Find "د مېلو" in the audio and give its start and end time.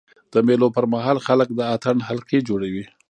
0.33-0.67